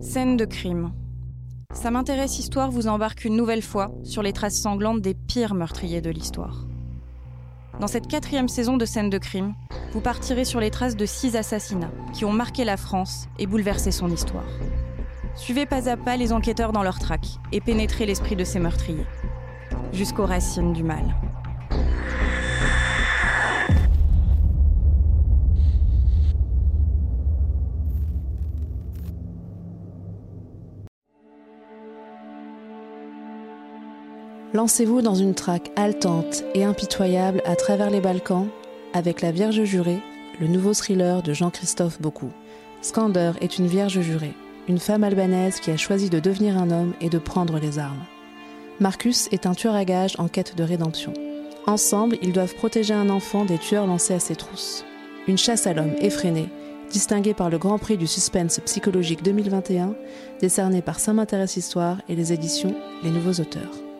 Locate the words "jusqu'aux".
19.92-20.26